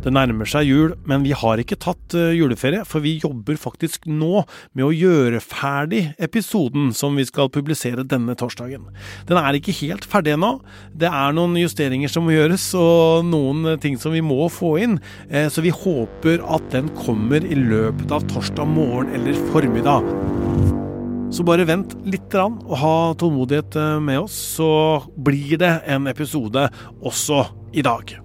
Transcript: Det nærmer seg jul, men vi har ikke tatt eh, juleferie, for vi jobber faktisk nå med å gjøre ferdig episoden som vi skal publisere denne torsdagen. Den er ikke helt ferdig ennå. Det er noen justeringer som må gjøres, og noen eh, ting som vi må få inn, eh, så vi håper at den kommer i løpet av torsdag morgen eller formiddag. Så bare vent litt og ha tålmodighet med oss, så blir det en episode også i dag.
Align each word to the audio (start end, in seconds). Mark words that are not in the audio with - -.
Det 0.00 0.12
nærmer 0.14 0.48
seg 0.48 0.64
jul, 0.64 0.94
men 1.04 1.24
vi 1.26 1.34
har 1.36 1.60
ikke 1.60 1.76
tatt 1.80 2.14
eh, 2.16 2.32
juleferie, 2.38 2.86
for 2.88 3.04
vi 3.04 3.18
jobber 3.20 3.58
faktisk 3.60 4.06
nå 4.08 4.46
med 4.72 4.86
å 4.86 4.94
gjøre 4.94 5.42
ferdig 5.44 6.14
episoden 6.22 6.88
som 6.96 7.18
vi 7.20 7.26
skal 7.28 7.50
publisere 7.52 8.06
denne 8.08 8.32
torsdagen. 8.40 8.86
Den 9.28 9.40
er 9.40 9.58
ikke 9.58 9.76
helt 9.82 10.06
ferdig 10.08 10.38
ennå. 10.38 10.54
Det 10.96 11.10
er 11.10 11.36
noen 11.36 11.58
justeringer 11.60 12.12
som 12.12 12.24
må 12.24 12.32
gjøres, 12.32 12.70
og 12.80 13.28
noen 13.28 13.74
eh, 13.74 13.80
ting 13.82 14.00
som 14.00 14.16
vi 14.16 14.24
må 14.24 14.48
få 14.48 14.78
inn, 14.86 14.96
eh, 15.28 15.50
så 15.52 15.60
vi 15.66 15.74
håper 15.74 16.40
at 16.48 16.72
den 16.72 16.88
kommer 17.02 17.44
i 17.44 17.60
løpet 17.60 18.16
av 18.16 18.24
torsdag 18.32 18.72
morgen 18.72 19.12
eller 19.18 19.36
formiddag. 19.52 20.08
Så 21.30 21.44
bare 21.46 21.68
vent 21.68 21.92
litt 22.08 22.32
og 22.40 22.72
ha 22.80 22.96
tålmodighet 23.20 23.76
med 24.02 24.24
oss, 24.24 24.40
så 24.56 24.72
blir 25.14 25.60
det 25.60 25.76
en 25.92 26.08
episode 26.10 26.66
også 27.04 27.44
i 27.76 27.84
dag. 27.86 28.16